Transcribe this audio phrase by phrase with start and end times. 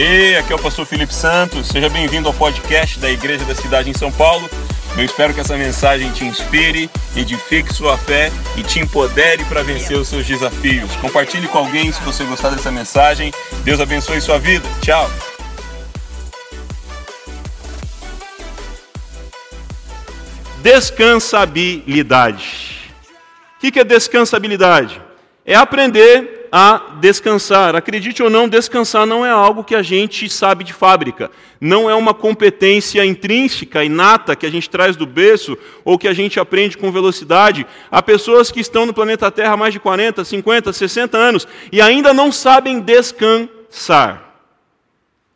[0.00, 1.66] Hey, aqui é o pastor Felipe Santos.
[1.66, 4.48] Seja bem-vindo ao podcast da Igreja da Cidade em São Paulo.
[4.96, 9.98] Eu espero que essa mensagem te inspire, edifique sua fé e te empodere para vencer
[9.98, 10.94] os seus desafios.
[11.00, 13.32] Compartilhe com alguém se você gostar dessa mensagem.
[13.64, 14.64] Deus abençoe sua vida.
[14.80, 15.10] Tchau.
[20.62, 22.92] Descansabilidade.
[23.56, 25.02] O que é descansabilidade?
[25.44, 27.74] É aprender a descansar.
[27.76, 31.30] Acredite ou não, descansar não é algo que a gente sabe de fábrica.
[31.60, 36.12] Não é uma competência intrínseca, inata, que a gente traz do berço ou que a
[36.12, 37.66] gente aprende com velocidade.
[37.90, 41.80] Há pessoas que estão no planeta Terra há mais de 40, 50, 60 anos e
[41.80, 44.34] ainda não sabem descansar.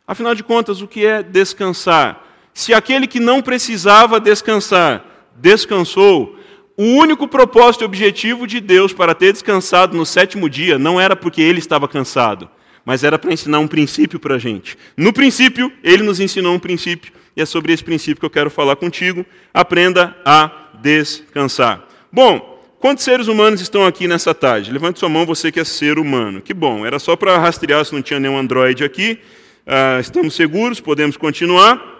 [0.07, 2.23] Afinal de contas, o que é descansar?
[2.53, 5.05] Se aquele que não precisava descansar
[5.35, 6.37] descansou,
[6.75, 11.15] o único propósito e objetivo de Deus para ter descansado no sétimo dia não era
[11.15, 12.49] porque ele estava cansado,
[12.83, 14.77] mas era para ensinar um princípio para a gente.
[14.97, 18.49] No princípio, ele nos ensinou um princípio, e é sobre esse princípio que eu quero
[18.49, 19.25] falar contigo.
[19.53, 21.87] Aprenda a descansar.
[22.11, 24.71] Bom, quantos seres humanos estão aqui nessa tarde?
[24.71, 26.41] Levante sua mão, você que é ser humano.
[26.41, 29.19] Que bom, era só para rastrear se não tinha nenhum Android aqui.
[29.65, 31.92] Uh, estamos seguros, podemos continuar.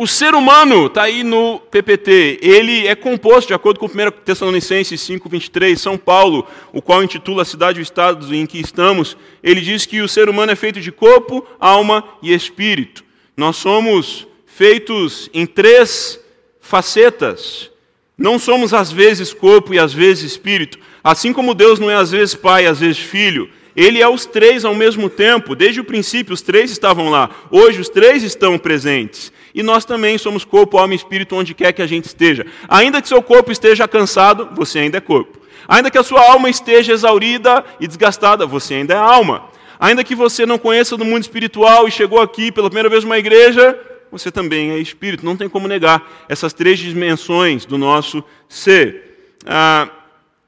[0.00, 3.90] O ser humano está aí no PPT, ele é composto, de acordo com 1
[4.24, 9.16] Tessalonicenses 5,23, São Paulo, o qual intitula a cidade e o estado em que estamos,
[9.42, 13.02] ele diz que o ser humano é feito de corpo, alma e espírito.
[13.36, 16.20] Nós somos feitos em três
[16.60, 17.68] facetas.
[18.16, 20.78] Não somos às vezes corpo e às vezes espírito.
[21.02, 24.64] Assim como Deus não é às vezes pai, às vezes filho, ele é os três
[24.64, 25.54] ao mesmo tempo.
[25.54, 27.30] Desde o princípio, os três estavam lá.
[27.48, 29.32] Hoje, os três estão presentes.
[29.54, 32.44] E nós também somos corpo, alma e espírito onde quer que a gente esteja.
[32.68, 35.38] Ainda que seu corpo esteja cansado, você ainda é corpo.
[35.68, 39.44] Ainda que a sua alma esteja exaurida e desgastada, você ainda é alma.
[39.78, 43.16] Ainda que você não conheça do mundo espiritual e chegou aqui pela primeira vez numa
[43.16, 43.78] igreja,
[44.10, 45.24] você também é espírito.
[45.24, 49.36] Não tem como negar essas três dimensões do nosso ser.
[49.46, 49.88] Ah,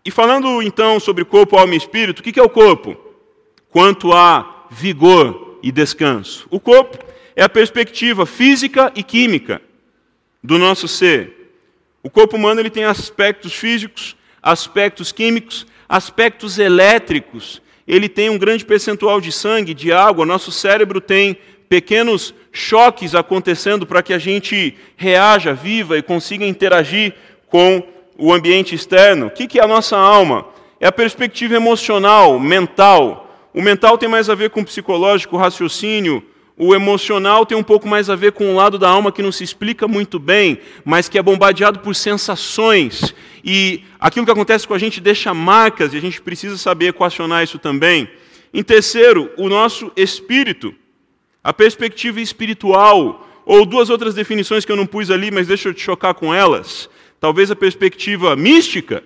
[0.05, 3.10] e falando então sobre corpo, alma e espírito, o que é o corpo?
[3.71, 6.47] Quanto a vigor e descanso.
[6.51, 6.99] O corpo
[7.35, 9.61] é a perspectiva física e química
[10.43, 11.53] do nosso ser.
[12.03, 17.61] O corpo humano ele tem aspectos físicos, aspectos químicos, aspectos elétricos.
[17.87, 20.25] Ele tem um grande percentual de sangue, de água.
[20.25, 21.37] Nosso cérebro tem
[21.69, 27.15] pequenos choques acontecendo para que a gente reaja, viva e consiga interagir
[27.49, 27.83] com
[28.17, 29.27] o ambiente externo.
[29.27, 30.47] O que é a nossa alma?
[30.81, 35.39] É a perspectiva emocional, mental, o mental tem mais a ver com o psicológico, o
[35.39, 36.23] raciocínio.
[36.57, 39.33] O emocional tem um pouco mais a ver com o lado da alma que não
[39.33, 43.15] se explica muito bem, mas que é bombardeado por sensações.
[43.43, 47.43] E aquilo que acontece com a gente deixa marcas e a gente precisa saber equacionar
[47.43, 48.09] isso também.
[48.53, 50.75] Em terceiro, o nosso espírito,
[51.43, 55.75] a perspectiva espiritual, ou duas outras definições que eu não pus ali, mas deixa eu
[55.75, 56.91] te chocar com elas.
[57.19, 59.03] Talvez a perspectiva mística,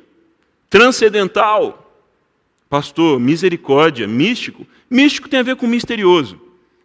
[0.68, 1.83] transcendental,
[2.74, 4.66] Pastor, misericórdia, místico.
[4.90, 6.40] Místico tem a ver com misterioso.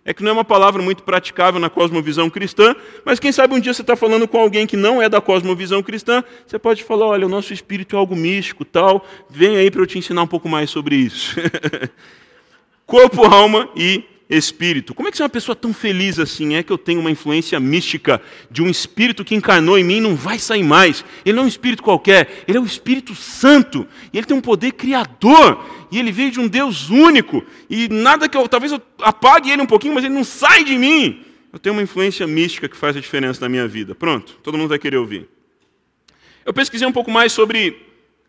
[0.06, 3.60] É que não é uma palavra muito praticável na cosmovisão cristã, mas quem sabe um
[3.60, 7.08] dia você está falando com alguém que não é da cosmovisão cristã, você pode falar:
[7.08, 10.28] olha, o nosso espírito é algo místico, tal, vem aí para eu te ensinar um
[10.28, 11.36] pouco mais sobre isso.
[12.86, 14.04] Corpo, alma e
[14.38, 14.94] espírito.
[14.94, 16.56] Como é que é uma pessoa tão feliz assim?
[16.56, 20.02] É que eu tenho uma influência mística de um espírito que encarnou em mim e
[20.02, 21.04] não vai sair mais.
[21.26, 23.88] Ele não é um espírito qualquer, ele é o Espírito Santo.
[24.14, 25.66] E ele tem um poder criador.
[25.92, 27.44] E ele veio de um Deus único.
[27.68, 28.48] E nada que eu.
[28.48, 31.26] Talvez eu apague ele um pouquinho, mas ele não sai de mim.
[31.52, 33.96] Eu tenho uma influência mística que faz a diferença na minha vida.
[33.96, 35.28] Pronto, todo mundo vai querer ouvir.
[36.46, 37.76] Eu pesquisei um pouco mais sobre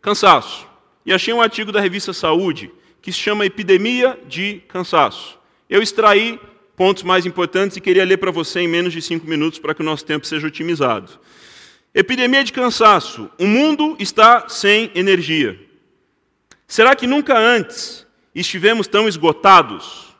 [0.01, 0.67] cansaço.
[1.05, 5.40] E achei um artigo da revista Saúde que se chama Epidemia de Cansaço.
[5.71, 6.37] Eu extraí
[6.75, 9.79] pontos mais importantes e queria ler para você em menos de cinco minutos para que
[9.79, 11.17] o nosso tempo seja otimizado.
[11.95, 13.31] Epidemia de cansaço.
[13.39, 15.57] O mundo está sem energia.
[16.67, 18.05] Será que nunca antes
[18.35, 20.13] estivemos tão esgotados?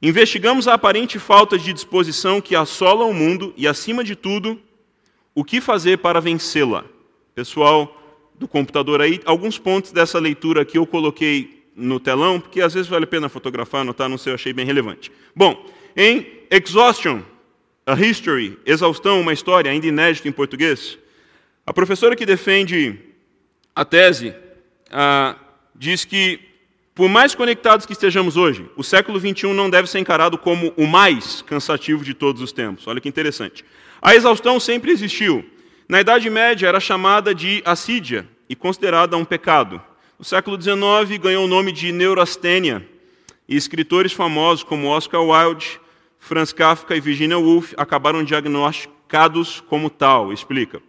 [0.00, 4.58] Investigamos a aparente falta de disposição que assola o mundo e, acima de tudo,
[5.34, 6.86] o que fazer para vencê-la.
[7.34, 7.94] Pessoal
[8.38, 12.88] do computador aí, alguns pontos dessa leitura aqui eu coloquei no telão, porque às vezes
[12.88, 15.12] vale a pena fotografar, anotar, não sei, eu achei bem relevante.
[15.34, 15.64] Bom,
[15.96, 17.22] em Exhaustion,
[17.86, 20.98] a History, Exaustão, uma história, ainda inédita em português,
[21.64, 22.98] a professora que defende
[23.74, 24.34] a tese
[24.90, 25.36] ah,
[25.74, 26.40] diz que,
[26.94, 30.86] por mais conectados que estejamos hoje, o século XXI não deve ser encarado como o
[30.86, 32.86] mais cansativo de todos os tempos.
[32.86, 33.64] Olha que interessante.
[34.02, 35.44] A exaustão sempre existiu.
[35.88, 39.80] Na Idade Média era chamada de assídia e considerada um pecado.
[40.18, 42.84] No século XIX ganhou o nome de neurastênia,
[43.48, 45.80] e escritores famosos como Oscar Wilde
[46.18, 50.32] Franz Kafka e Virginia Woolf acabaram diagnosticados como tal.
[50.32, 50.82] Explica.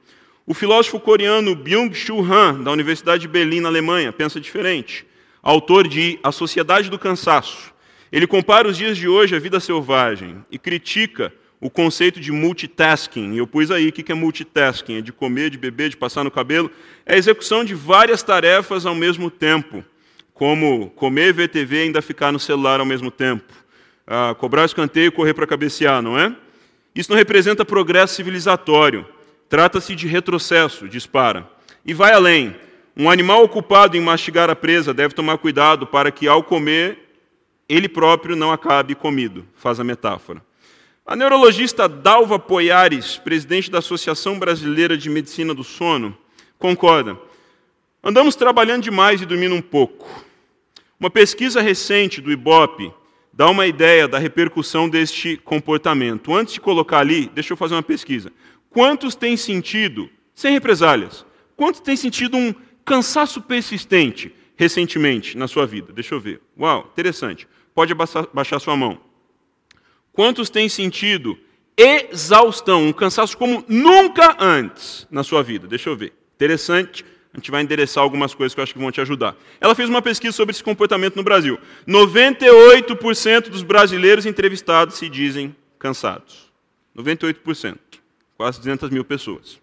[0.47, 5.05] O filósofo coreano Byung-Chul Han, da Universidade de Berlim, na Alemanha, pensa diferente.
[5.43, 7.71] Autor de A Sociedade do Cansaço.
[8.11, 13.35] Ele compara os dias de hoje à vida selvagem e critica o conceito de multitasking.
[13.35, 16.31] Eu pus aí o que é multitasking: é de comer, de beber, de passar no
[16.31, 16.71] cabelo.
[17.05, 19.83] É a execução de várias tarefas ao mesmo tempo,
[20.33, 23.53] como comer, ver TV e ainda ficar no celular ao mesmo tempo.
[24.07, 26.35] Ah, cobrar escanteio e correr para cabecear, não é?
[26.95, 29.05] Isso não representa progresso civilizatório.
[29.47, 31.47] Trata-se de retrocesso, dispara.
[31.85, 32.55] E vai além.
[32.95, 37.09] Um animal ocupado em mastigar a presa deve tomar cuidado para que, ao comer,
[37.67, 40.41] ele próprio não acabe comido, faz a metáfora.
[41.09, 46.15] A neurologista Dalva Poiares, presidente da Associação Brasileira de Medicina do Sono,
[46.59, 47.17] concorda.
[48.03, 50.07] Andamos trabalhando demais e dormindo um pouco.
[50.99, 52.93] Uma pesquisa recente do IBOP
[53.33, 56.31] dá uma ideia da repercussão deste comportamento.
[56.31, 58.31] Antes de colocar ali, deixa eu fazer uma pesquisa.
[58.69, 61.25] Quantos têm sentido, sem represálias,
[61.57, 62.53] quantos têm sentido um
[62.85, 65.91] cansaço persistente recentemente na sua vida?
[65.91, 66.39] Deixa eu ver.
[66.55, 67.47] Uau, interessante.
[67.73, 67.95] Pode
[68.31, 69.08] baixar sua mão.
[70.13, 71.37] Quantos têm sentido
[71.77, 75.67] exaustão, um cansaço como nunca antes na sua vida?
[75.67, 76.13] Deixa eu ver.
[76.35, 77.05] Interessante.
[77.33, 79.35] A gente vai endereçar algumas coisas que eu acho que vão te ajudar.
[79.61, 81.59] Ela fez uma pesquisa sobre esse comportamento no Brasil.
[81.87, 86.51] 98% dos brasileiros entrevistados se dizem cansados.
[86.97, 87.77] 98%.
[88.35, 89.59] Quase 200 mil pessoas.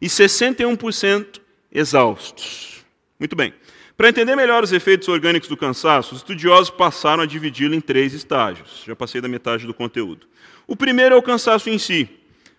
[0.00, 1.40] E 61%
[1.70, 2.84] exaustos.
[3.18, 3.52] Muito bem.
[3.96, 8.14] Para entender melhor os efeitos orgânicos do cansaço, os estudiosos passaram a dividi-lo em três
[8.14, 8.82] estágios.
[8.86, 10.26] Já passei da metade do conteúdo.
[10.66, 12.08] O primeiro é o cansaço em si,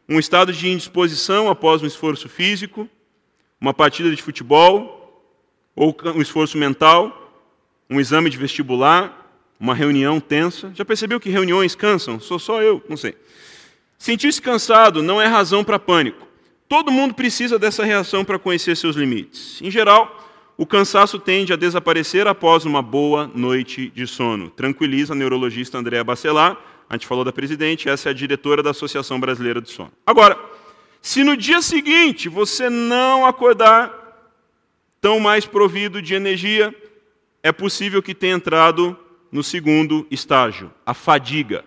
[0.07, 2.88] um estado de indisposição após um esforço físico,
[3.59, 5.01] uma partida de futebol,
[5.75, 7.19] ou um esforço mental,
[7.89, 9.21] um exame de vestibular,
[9.59, 10.71] uma reunião tensa.
[10.75, 12.19] Já percebeu que reuniões cansam?
[12.19, 13.15] Sou só eu, não sei.
[13.97, 16.27] Sentir-se cansado não é razão para pânico.
[16.68, 19.62] Todo mundo precisa dessa reação para conhecer seus limites.
[19.62, 20.22] Em geral,
[20.57, 24.50] o cansaço tende a desaparecer após uma boa noite de sono.
[24.50, 26.57] Tranquiliza a neurologista Andréa Bacelar,
[26.89, 29.91] a gente falou da presidente, essa é a diretora da Associação Brasileira de Sono.
[30.05, 30.38] Agora,
[31.01, 33.91] se no dia seguinte você não acordar
[35.01, 36.73] tão mais provido de energia,
[37.41, 38.97] é possível que tenha entrado
[39.31, 41.65] no segundo estágio, a fadiga.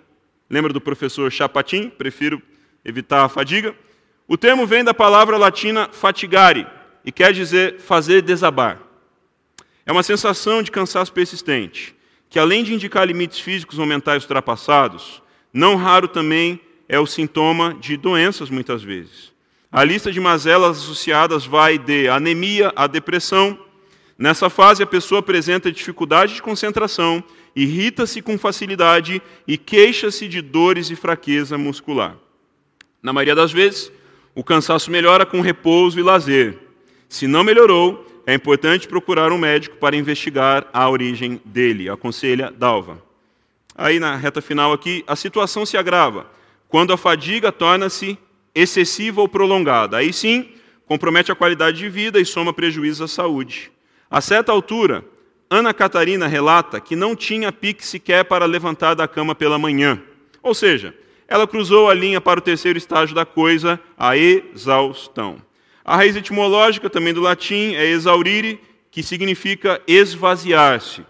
[0.48, 1.90] Lembra do professor Chapatin?
[1.90, 2.40] Prefiro
[2.84, 3.74] evitar a fadiga.
[4.28, 6.66] O termo vem da palavra latina fatigare,
[7.06, 8.82] e quer dizer fazer desabar.
[9.86, 11.94] É uma sensação de cansaço persistente,
[12.28, 15.22] que além de indicar limites físicos ou mentais ultrapassados,
[15.52, 19.32] não raro também é o sintoma de doenças muitas vezes.
[19.70, 23.58] A lista de mazelas associadas vai de anemia a depressão.
[24.18, 27.22] Nessa fase, a pessoa apresenta dificuldade de concentração,
[27.54, 32.16] irrita-se com facilidade e queixa-se de dores e fraqueza muscular.
[33.02, 33.92] Na maioria das vezes,
[34.34, 36.65] o cansaço melhora com repouso e lazer.
[37.08, 43.02] Se não melhorou, é importante procurar um médico para investigar a origem dele, aconselha Dalva.
[43.76, 46.26] Aí na reta final aqui, a situação se agrava
[46.68, 48.18] quando a fadiga torna-se
[48.54, 49.98] excessiva ou prolongada.
[49.98, 50.48] Aí sim,
[50.86, 53.70] compromete a qualidade de vida e soma prejuízos à saúde.
[54.10, 55.04] A certa altura,
[55.48, 60.02] Ana Catarina relata que não tinha pique sequer para levantar da cama pela manhã.
[60.42, 60.94] Ou seja,
[61.28, 65.45] ela cruzou a linha para o terceiro estágio da coisa, a exaustão.
[65.88, 71.06] A raiz etimológica também do latim é exaurire, que significa esvaziar-se.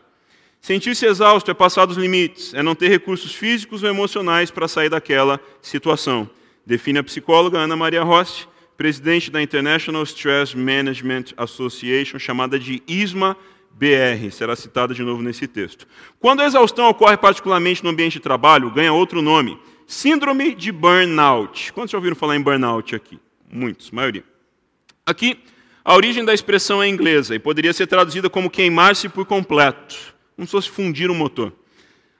[0.60, 4.90] Sentir-se exausto é passar dos limites, é não ter recursos físicos ou emocionais para sair
[4.90, 6.28] daquela situação.
[6.66, 13.34] Define a psicóloga Ana Maria Rossi, presidente da International Stress Management Association, chamada de ISMA
[13.70, 15.88] BR, será citada de novo nesse texto.
[16.20, 21.72] Quando a exaustão ocorre particularmente no ambiente de trabalho, ganha outro nome, síndrome de burnout.
[21.72, 23.18] Quantos já ouviram falar em burnout aqui?
[23.50, 24.35] Muitos, maioria.
[25.08, 25.38] Aqui,
[25.84, 29.94] a origem da expressão é inglesa e poderia ser traduzida como queimar-se por completo,
[30.34, 31.52] como se fosse fundir um motor.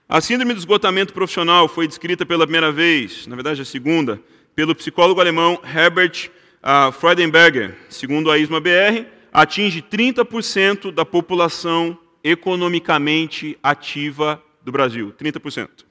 [0.07, 4.21] A síndrome do esgotamento profissional foi descrita pela primeira vez, na verdade a segunda,
[4.55, 6.29] pelo psicólogo alemão Herbert
[6.63, 7.75] uh, Freudenberger.
[7.89, 15.13] Segundo a ISMA-BR, atinge 30% da população economicamente ativa do Brasil.
[15.19, 15.86] 30%.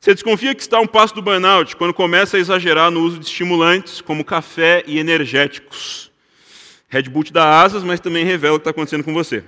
[0.00, 3.26] Você desconfia que está um passo do burnout quando começa a exagerar no uso de
[3.26, 6.12] estimulantes como café e energéticos.
[6.88, 9.42] Red Bull te dá asas, mas também revela o que está acontecendo com você.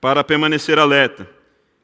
[0.00, 1.28] Para permanecer alerta.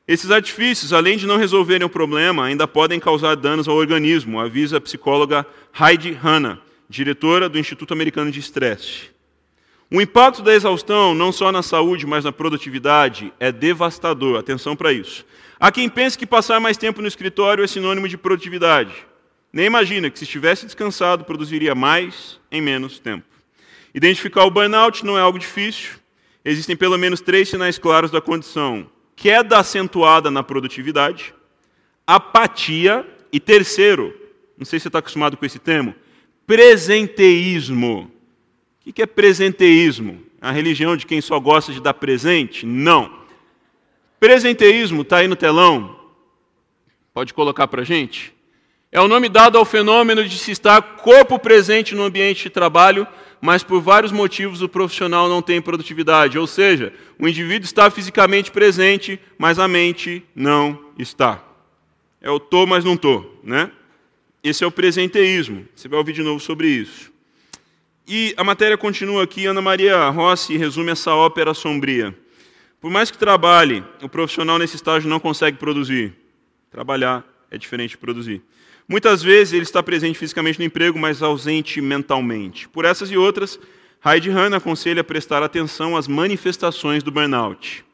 [0.07, 4.77] Esses artifícios, além de não resolverem o problema, ainda podem causar danos ao organismo, avisa
[4.77, 5.47] a psicóloga
[5.79, 9.11] Heidi Hanna, diretora do Instituto Americano de Estresse.
[9.91, 14.39] O impacto da exaustão, não só na saúde, mas na produtividade, é devastador.
[14.39, 15.25] Atenção para isso.
[15.59, 18.93] Há quem pense que passar mais tempo no escritório é sinônimo de produtividade.
[19.51, 23.25] Nem imagina que se estivesse descansado, produziria mais em menos tempo.
[23.95, 25.93] Identificar o burnout não é algo difícil.
[26.45, 31.35] Existem pelo menos três sinais claros da condição: queda acentuada na produtividade,
[32.07, 34.15] apatia e terceiro,
[34.57, 35.95] não sei se você está acostumado com esse termo,
[36.47, 38.18] presenteísmo.
[38.89, 40.23] O que é presenteísmo?
[40.41, 42.65] A religião de quem só gosta de dar presente?
[42.65, 43.19] Não.
[44.19, 46.01] Presenteísmo está aí no telão.
[47.13, 48.33] Pode colocar para gente?
[48.91, 53.07] É o nome dado ao fenômeno de se estar corpo presente no ambiente de trabalho,
[53.43, 56.39] mas por vários motivos o profissional não tem produtividade.
[56.39, 61.45] Ou seja, o indivíduo está fisicamente presente, mas a mente não está.
[62.23, 63.71] É o tô, mas não tô, né?
[64.43, 65.69] Esse é o presenteísmo.
[65.75, 67.18] Você vai ouvir de novo sobre isso.
[68.11, 69.45] E a matéria continua aqui.
[69.45, 72.17] Ana Maria Rossi resume essa ópera sombria.
[72.81, 76.15] Por mais que trabalhe, o profissional nesse estágio não consegue produzir.
[76.71, 78.41] Trabalhar é diferente de produzir.
[78.89, 82.67] Muitas vezes ele está presente fisicamente no emprego, mas ausente mentalmente.
[82.71, 83.61] Por essas e outras,
[84.03, 87.85] Heidi Han aconselha prestar atenção às manifestações do burnout.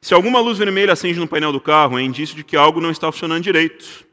[0.00, 2.90] Se alguma luz vermelha acende no painel do carro, é indício de que algo não
[2.90, 4.04] está funcionando direito.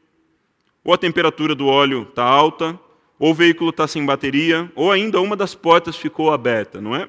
[0.84, 2.78] Ou a temperatura do óleo está alta,
[3.22, 7.08] ou o veículo está sem bateria, ou ainda uma das portas ficou aberta, não é?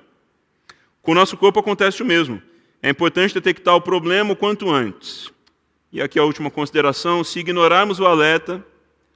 [1.01, 2.39] Com o nosso corpo acontece o mesmo.
[2.84, 5.32] É importante detectar o problema o quanto antes.
[5.91, 8.63] E aqui a última consideração: se ignorarmos o alerta,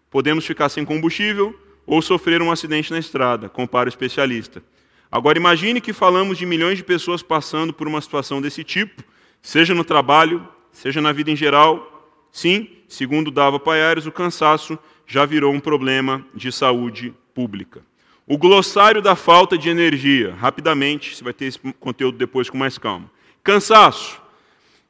[0.10, 4.64] podemos ficar sem combustível ou sofrer um acidente na estrada, compara o especialista.
[5.12, 9.04] Agora imagine que falamos de milhões de pessoas passando por uma situação desse tipo,
[9.40, 12.10] seja no trabalho, seja na vida em geral.
[12.32, 17.82] Sim, segundo Dava Paiares, o cansaço já virou um problema de saúde pública.
[18.28, 22.78] O glossário da falta de energia, rapidamente, você vai ter esse conteúdo depois com mais
[22.78, 23.10] calma.
[23.42, 24.22] Cansaço.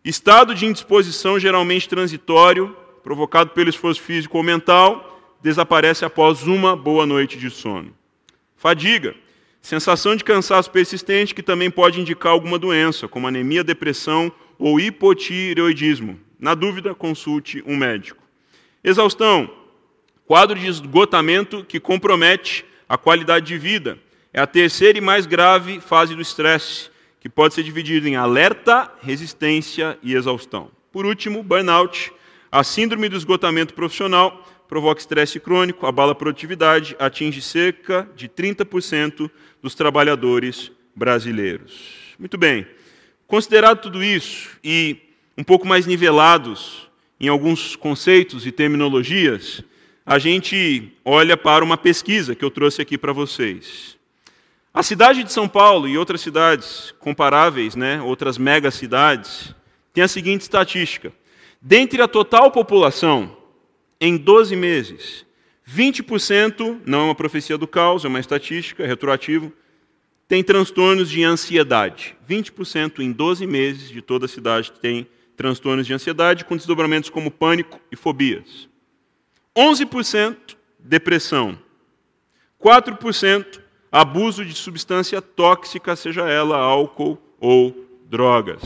[0.03, 7.05] Estado de indisposição geralmente transitório, provocado pelo esforço físico ou mental, desaparece após uma boa
[7.05, 7.93] noite de sono.
[8.55, 9.15] Fadiga.
[9.61, 16.19] Sensação de cansaço persistente que também pode indicar alguma doença, como anemia, depressão ou hipotireoidismo.
[16.39, 18.23] Na dúvida, consulte um médico.
[18.83, 19.66] Exaustão.
[20.27, 23.97] Quadro de esgotamento que compromete a qualidade de vida.
[24.33, 26.89] É a terceira e mais grave fase do estresse
[27.21, 30.69] que pode ser dividido em alerta, resistência e exaustão.
[30.91, 32.11] Por último, burnout,
[32.51, 39.31] a síndrome do esgotamento profissional, provoca estresse crônico, abala a produtividade, atinge cerca de 30%
[39.61, 42.15] dos trabalhadores brasileiros.
[42.19, 42.67] Muito bem.
[43.25, 44.97] Considerado tudo isso e
[45.37, 49.63] um pouco mais nivelados em alguns conceitos e terminologias,
[50.07, 53.97] a gente olha para uma pesquisa que eu trouxe aqui para vocês.
[54.73, 59.53] A cidade de São Paulo e outras cidades comparáveis, né, outras megacidades,
[59.93, 61.11] tem a seguinte estatística:
[61.61, 63.35] dentre a total população,
[63.99, 65.25] em 12 meses,
[65.69, 69.51] 20%, não é uma profecia do caos, é uma estatística, é retroativo,
[70.25, 72.15] tem transtornos de ansiedade.
[72.29, 77.29] 20% em 12 meses de toda a cidade tem transtornos de ansiedade, com desdobramentos como
[77.29, 78.69] pânico e fobias.
[79.57, 81.57] 11% depressão.
[82.63, 83.59] 4%
[83.91, 87.75] abuso de substância tóxica, seja ela álcool ou
[88.07, 88.61] drogas.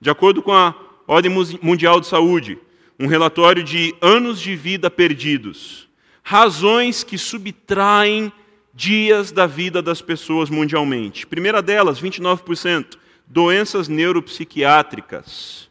[0.00, 0.72] De acordo com a
[1.06, 2.58] Ordem Mundial de Saúde,
[2.98, 5.88] um relatório de anos de vida perdidos,
[6.22, 8.32] razões que subtraem
[8.72, 11.26] dias da vida das pessoas mundialmente.
[11.26, 15.68] Primeira delas, 29%, doenças neuropsiquiátricas,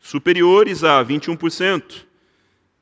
[0.00, 2.05] superiores a 21%,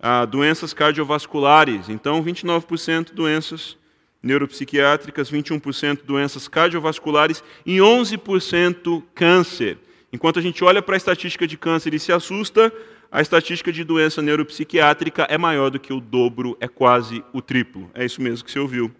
[0.06, 3.74] a doenças cardiovasculares, então 29% doenças
[4.22, 9.78] neuropsiquiátricas, 21% doenças cardiovasculares e 11% câncer.
[10.12, 12.70] Enquanto a gente olha para a estatística de câncer e se assusta,
[13.10, 17.90] a estatística de doença neuropsiquiátrica é maior do que o dobro, é quase o triplo.
[17.94, 18.94] É isso mesmo que você ouviu.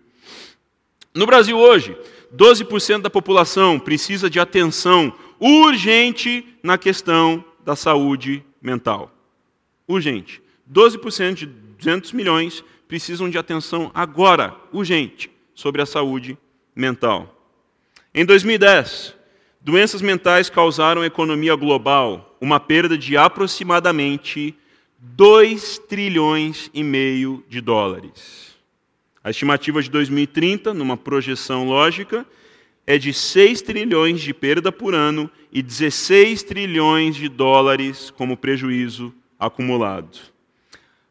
[1.15, 1.95] No Brasil hoje,
[2.35, 9.15] 12% da população precisa de atenção urgente na questão da saúde mental.
[9.87, 10.43] Urgente.
[10.71, 16.39] 12% de 200 milhões precisam de atenção agora, urgente, sobre a saúde
[16.75, 17.31] mental.
[18.15, 19.15] Em 2010,
[19.61, 24.55] doenças mentais causaram à economia global uma perda de aproximadamente
[24.99, 28.55] 2 trilhões e meio de dólares.
[29.23, 32.27] A estimativa de 2030, numa projeção lógica,
[32.87, 39.15] é de 6 trilhões de perda por ano e 16 trilhões de dólares como prejuízo
[39.39, 40.34] acumulado.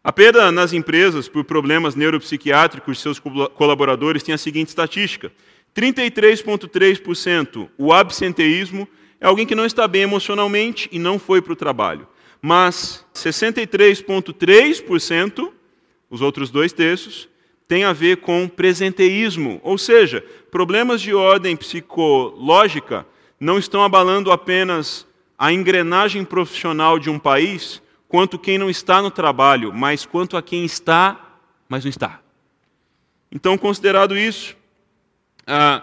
[0.03, 5.31] A perda nas empresas por problemas neuropsiquiátricos de seus colaboradores tem a seguinte estatística:
[5.74, 8.86] 33,3% o absenteísmo
[9.22, 12.05] é alguém que não está bem emocionalmente e não foi para o trabalho.
[12.41, 15.50] mas 63,3%,
[16.10, 17.29] os outros dois terços,
[17.65, 23.05] tem a ver com presenteísmo, ou seja, problemas de ordem psicológica
[23.39, 25.07] não estão abalando apenas
[25.39, 27.81] a engrenagem profissional de um país,
[28.13, 32.20] quanto quem não está no trabalho, mas quanto a quem está, mas não está.
[33.32, 34.55] Então, considerado isso,
[35.48, 35.82] a,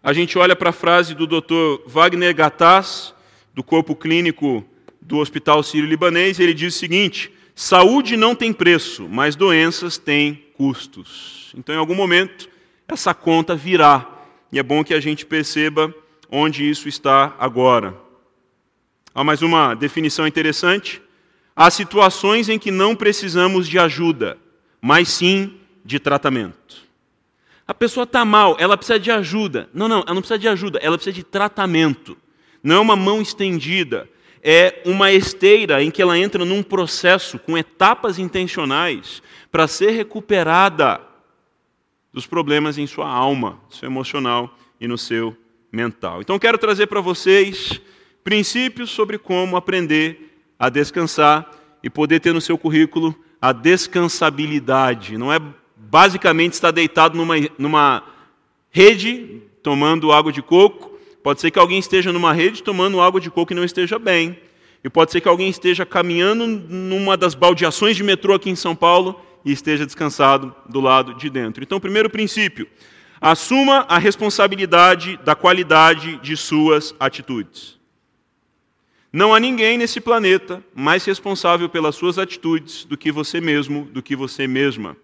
[0.00, 1.82] a gente olha para a frase do Dr.
[1.88, 3.12] Wagner Gattas,
[3.52, 4.64] do corpo clínico
[5.00, 11.52] do Hospital Sírio-Libanês, ele diz o seguinte: saúde não tem preço, mas doenças têm custos.
[11.58, 12.48] Então, em algum momento,
[12.86, 14.08] essa conta virá,
[14.52, 15.92] e é bom que a gente perceba
[16.30, 17.98] onde isso está agora.
[19.12, 21.02] Há mais uma definição interessante.
[21.54, 24.38] Há situações em que não precisamos de ajuda,
[24.80, 26.82] mas sim de tratamento.
[27.66, 29.68] A pessoa está mal, ela precisa de ajuda.
[29.72, 32.16] Não, não, ela não precisa de ajuda, ela precisa de tratamento.
[32.62, 34.08] Não é uma mão estendida,
[34.42, 41.00] é uma esteira em que ela entra num processo com etapas intencionais para ser recuperada
[42.12, 45.36] dos problemas em sua alma, no seu emocional e no seu
[45.70, 46.20] mental.
[46.20, 47.80] Então quero trazer para vocês
[48.22, 50.31] princípios sobre como aprender
[50.62, 51.50] a descansar
[51.82, 55.18] e poder ter no seu currículo a descansabilidade.
[55.18, 55.40] Não é
[55.76, 58.04] basicamente estar deitado numa, numa
[58.70, 60.96] rede tomando água de coco.
[61.20, 64.38] Pode ser que alguém esteja numa rede tomando água de coco e não esteja bem.
[64.84, 68.76] E pode ser que alguém esteja caminhando numa das baldeações de metrô aqui em São
[68.76, 71.64] Paulo e esteja descansado do lado de dentro.
[71.64, 72.68] Então, primeiro princípio:
[73.20, 77.81] assuma a responsabilidade da qualidade de suas atitudes.
[79.12, 84.02] Não há ninguém nesse planeta mais responsável pelas suas atitudes do que você mesmo, do
[84.02, 84.96] que você mesma.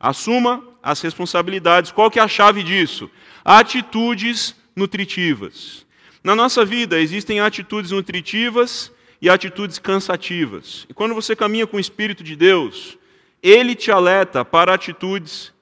[0.00, 1.92] Assuma as responsabilidades.
[1.92, 3.10] Qual que é a chave disso?
[3.44, 5.84] Atitudes nutritivas.
[6.22, 10.86] Na nossa vida existem atitudes nutritivas e atitudes cansativas.
[10.88, 12.96] E quando você caminha com o Espírito de Deus,
[13.42, 15.52] ele te alerta para atitudes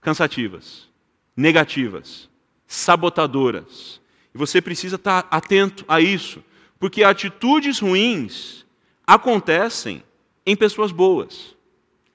[0.00, 0.88] cansativas,
[1.36, 2.28] negativas,
[2.66, 4.00] sabotadoras.
[4.34, 6.42] E você precisa estar atento a isso.
[6.82, 8.66] Porque atitudes ruins
[9.06, 10.02] acontecem
[10.44, 11.54] em pessoas boas.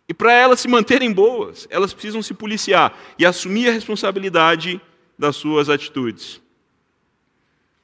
[0.09, 4.81] E para elas se manterem boas, elas precisam se policiar e assumir a responsabilidade
[5.17, 6.41] das suas atitudes.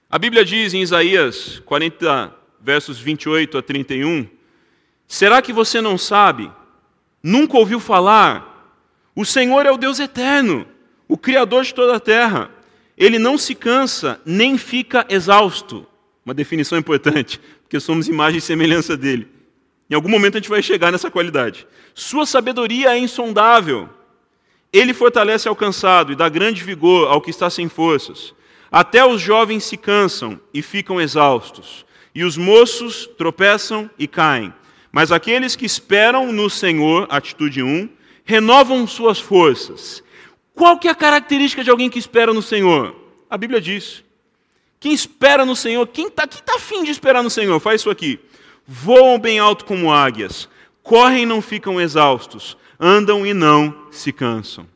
[0.10, 4.28] A Bíblia diz em Isaías 40, versos 28 a 31,
[5.08, 6.52] Será que você não sabe?
[7.24, 8.76] Nunca ouviu falar?
[9.16, 10.68] O Senhor é o Deus eterno,
[11.08, 12.52] o Criador de toda a terra.
[12.98, 15.88] Ele não se cansa, nem fica exausto.
[16.26, 19.28] Uma definição importante, porque somos imagem e semelhança dele.
[19.90, 21.68] Em algum momento a gente vai chegar nessa qualidade.
[21.94, 23.90] Sua sabedoria é insondável.
[24.72, 28.34] Ele fortalece ao cansado e dá grande vigor ao que está sem forças.
[28.72, 34.52] Até os jovens se cansam e ficam exaustos, e os moços tropeçam e caem.
[34.92, 37.90] Mas aqueles que esperam no Senhor, atitude 1,
[38.24, 40.04] renovam suas forças.
[40.56, 42.96] Qual que é a característica de alguém que espera no Senhor?
[43.30, 44.03] A Bíblia diz:
[44.84, 48.20] quem espera no Senhor, quem está tá afim de esperar no Senhor, faz isso aqui.
[48.68, 50.50] Voam bem alto como águias,
[50.82, 54.68] correm e não ficam exaustos, andam e não se cansam.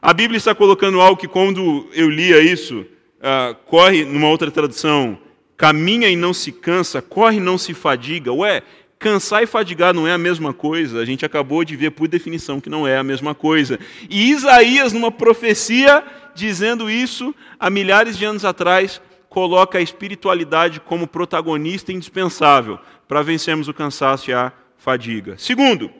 [0.00, 2.86] A Bíblia está colocando algo que, quando eu lia isso,
[3.18, 5.18] uh, corre, numa outra tradução,
[5.58, 8.32] caminha e não se cansa, corre e não se fadiga.
[8.32, 8.62] Ué,
[8.98, 11.00] cansar e fadigar não é a mesma coisa.
[11.00, 13.78] A gente acabou de ver por definição que não é a mesma coisa.
[14.08, 16.02] E Isaías, numa profecia
[16.34, 23.68] dizendo isso há milhares de anos atrás, coloca a espiritualidade como protagonista indispensável para vencermos
[23.68, 25.36] o cansaço e a fadiga.
[25.38, 25.90] Segundo,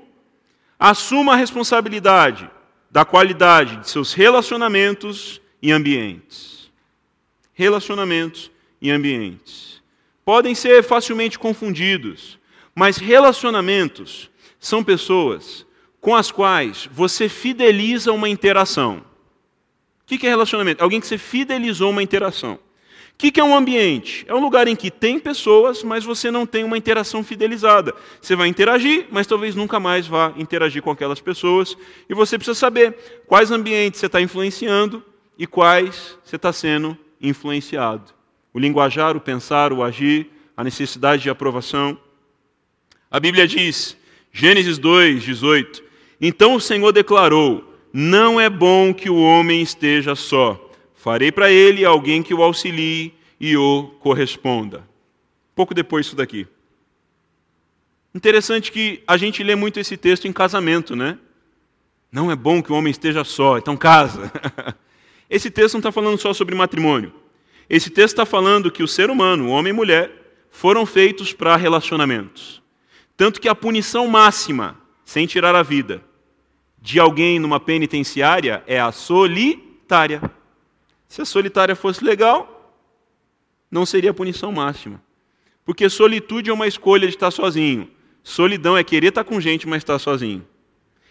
[0.78, 2.50] assuma a responsabilidade
[2.90, 6.70] da qualidade de seus relacionamentos e ambientes.
[7.52, 9.82] Relacionamentos e ambientes.
[10.24, 12.38] Podem ser facilmente confundidos,
[12.74, 15.66] mas relacionamentos são pessoas
[16.00, 19.02] com as quais você fideliza uma interação.
[20.02, 20.82] O que é relacionamento?
[20.82, 22.58] Alguém que você fidelizou uma interação.
[23.18, 24.24] O que, que é um ambiente?
[24.28, 27.92] É um lugar em que tem pessoas, mas você não tem uma interação fidelizada.
[28.22, 31.76] Você vai interagir, mas talvez nunca mais vá interagir com aquelas pessoas.
[32.08, 35.02] E você precisa saber quais ambientes você está influenciando
[35.36, 38.14] e quais você está sendo influenciado.
[38.54, 41.98] O linguajar, o pensar, o agir, a necessidade de aprovação.
[43.10, 43.96] A Bíblia diz,
[44.32, 45.82] Gênesis 2, 18:
[46.20, 50.67] Então o Senhor declarou: Não é bom que o homem esteja só.
[50.98, 54.86] Farei para ele alguém que o auxilie e o corresponda.
[55.54, 56.46] Pouco depois disso daqui.
[58.14, 61.16] Interessante que a gente lê muito esse texto em casamento, né?
[62.10, 64.32] Não é bom que o homem esteja só, então casa.
[65.30, 67.12] Esse texto não está falando só sobre matrimônio.
[67.68, 70.10] Esse texto está falando que o ser humano, homem e mulher,
[70.50, 72.62] foram feitos para relacionamentos.
[73.16, 76.02] Tanto que a punição máxima, sem tirar a vida,
[76.80, 80.22] de alguém numa penitenciária é a solitária.
[81.08, 82.76] Se a solitária fosse legal,
[83.70, 85.02] não seria a punição máxima.
[85.64, 87.90] Porque solitude é uma escolha de estar sozinho.
[88.22, 90.46] Solidão é querer estar com gente, mas estar sozinho.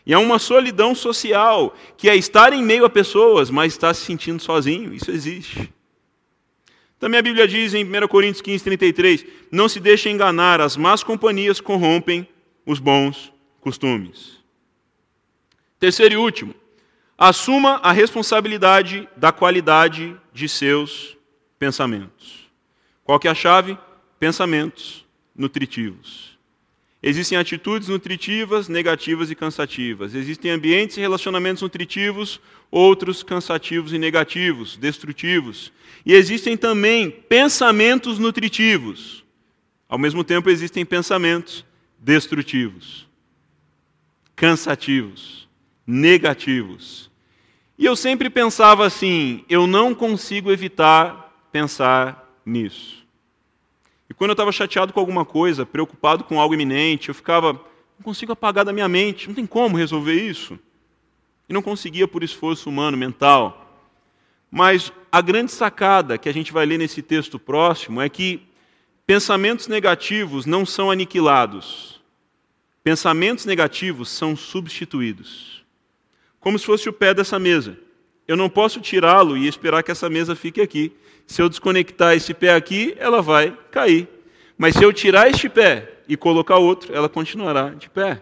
[0.05, 4.05] E é uma solidão social, que é estar em meio a pessoas, mas estar se
[4.05, 4.93] sentindo sozinho.
[4.93, 5.73] Isso existe.
[6.99, 11.03] Também a Bíblia diz em 1 Coríntios 15, 33, não se deixe enganar, as más
[11.03, 12.27] companhias corrompem
[12.65, 13.31] os bons
[13.61, 14.37] costumes.
[15.79, 16.55] Terceiro e último,
[17.17, 21.17] assuma a responsabilidade da qualidade de seus
[21.57, 22.47] pensamentos.
[23.03, 23.77] Qual que é a chave?
[24.19, 26.37] Pensamentos nutritivos.
[27.01, 30.13] Existem atitudes nutritivas, negativas e cansativas.
[30.13, 32.39] Existem ambientes e relacionamentos nutritivos,
[32.71, 35.71] outros cansativos e negativos, destrutivos.
[36.05, 39.23] E existem também pensamentos nutritivos.
[39.87, 41.63] Ao mesmo tempo, existem pensamentos
[41.99, 43.07] destrutivos,
[44.35, 45.46] cansativos,
[45.87, 47.09] negativos.
[47.77, 53.05] E eu sempre pensava assim: eu não consigo evitar pensar nisso.
[54.09, 58.03] E quando eu estava chateado com alguma coisa, preocupado com algo iminente, eu ficava, não
[58.03, 60.59] consigo apagar da minha mente, não tem como resolver isso.
[61.47, 63.65] E não conseguia por esforço humano, mental.
[64.49, 68.41] Mas a grande sacada que a gente vai ler nesse texto próximo é que
[69.05, 72.01] pensamentos negativos não são aniquilados.
[72.83, 75.65] Pensamentos negativos são substituídos.
[76.39, 77.77] Como se fosse o pé dessa mesa.
[78.27, 80.91] Eu não posso tirá-lo e esperar que essa mesa fique aqui.
[81.25, 84.07] Se eu desconectar esse pé aqui, ela vai cair.
[84.57, 88.21] Mas se eu tirar este pé e colocar outro, ela continuará de pé.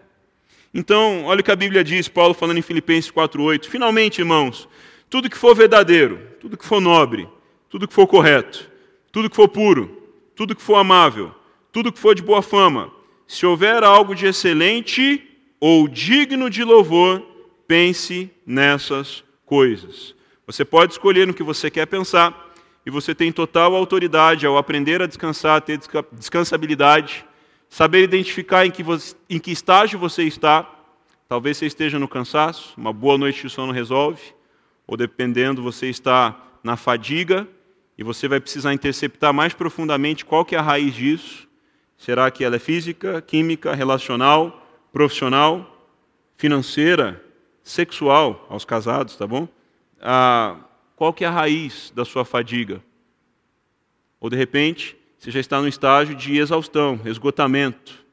[0.73, 3.69] Então, olha o que a Bíblia diz, Paulo falando em Filipenses 4:8.
[3.69, 4.67] Finalmente, irmãos,
[5.10, 7.28] tudo que for verdadeiro, tudo que for nobre,
[7.69, 8.69] tudo que for correto,
[9.12, 11.34] tudo que for puro, tudo que for amável,
[11.71, 12.91] tudo que for de boa fama,
[13.25, 15.23] se houver algo de excelente
[15.60, 17.23] ou digno de louvor,
[17.67, 20.15] pense nessas coisas.
[20.47, 22.45] Você pode escolher no que você quer pensar,
[22.86, 25.80] e você tem total autoridade ao aprender a descansar, ter
[26.12, 27.25] descansabilidade,
[27.67, 28.84] saber identificar em que,
[29.28, 30.71] em que estágio você está.
[31.28, 34.21] Talvez você esteja no cansaço, uma boa noite de sono resolve,
[34.86, 37.47] ou dependendo, você está na fadiga
[37.97, 41.47] e você vai precisar interceptar mais profundamente qual que é a raiz disso.
[41.97, 45.89] Será que ela é física, química, relacional, profissional,
[46.38, 47.25] financeira,
[47.65, 49.47] sexual aos casados, tá bom?
[49.99, 50.56] Ah,
[50.95, 52.82] qual que é a raiz da sua fadiga?
[54.21, 58.06] Ou de repente, você já está no estágio de exaustão, esgotamento.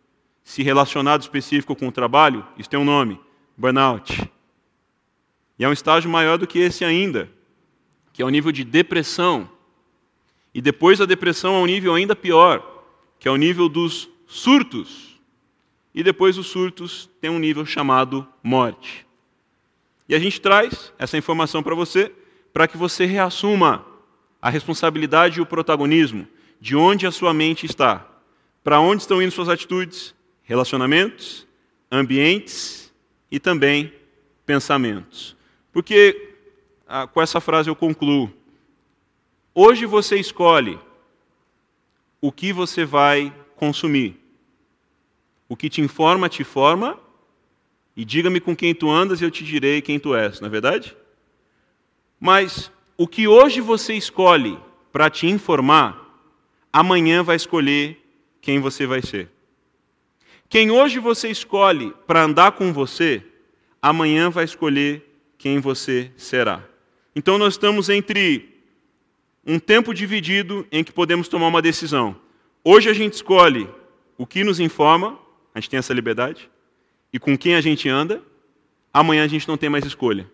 [0.42, 3.20] Se relacionado específico com o trabalho, isso tem um nome,
[3.56, 4.28] burnout.
[5.58, 7.30] E é um estágio maior do que esse ainda,
[8.10, 9.48] que é o nível de depressão.
[10.54, 12.84] E depois da depressão, há um nível ainda pior,
[13.18, 15.20] que é o nível dos surtos.
[15.94, 19.06] E depois dos surtos, tem um nível chamado morte.
[20.12, 22.12] E a gente traz essa informação para você
[22.52, 23.82] para que você reassuma
[24.42, 26.28] a responsabilidade e o protagonismo
[26.60, 28.06] de onde a sua mente está,
[28.62, 31.46] para onde estão indo suas atitudes, relacionamentos,
[31.90, 32.92] ambientes
[33.30, 33.90] e também
[34.44, 35.34] pensamentos.
[35.72, 36.34] Porque,
[36.86, 38.30] ah, com essa frase eu concluo,
[39.54, 40.78] hoje você escolhe
[42.20, 44.20] o que você vai consumir.
[45.48, 47.00] O que te informa, te forma,
[47.96, 50.50] e diga-me com quem tu andas e eu te direi quem tu és, não é
[50.50, 50.96] verdade?
[52.18, 54.58] Mas o que hoje você escolhe
[54.92, 55.98] para te informar,
[56.72, 57.98] amanhã vai escolher
[58.40, 59.28] quem você vai ser.
[60.48, 63.24] Quem hoje você escolhe para andar com você,
[63.80, 65.02] amanhã vai escolher
[65.38, 66.62] quem você será.
[67.16, 68.52] Então nós estamos entre
[69.46, 72.16] um tempo dividido em que podemos tomar uma decisão.
[72.62, 73.68] Hoje a gente escolhe
[74.16, 75.18] o que nos informa,
[75.54, 76.48] a gente tem essa liberdade,
[77.12, 78.22] e com quem a gente anda,
[78.92, 80.26] amanhã a gente não tem mais escolha.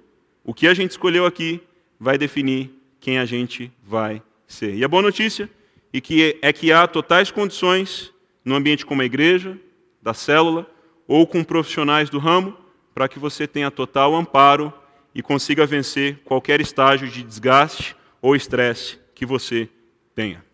[0.44, 1.60] O que a gente escolheu aqui
[1.98, 4.74] vai definir quem a gente vai ser.
[4.74, 5.50] E a boa notícia
[5.92, 8.12] é que, é que há totais condições
[8.44, 9.58] no ambiente como a igreja,
[10.00, 10.66] da célula,
[11.06, 12.56] ou com profissionais do ramo,
[12.94, 14.72] para que você tenha total amparo
[15.14, 19.68] e consiga vencer qualquer estágio de desgaste ou estresse que você
[20.14, 20.47] tenha.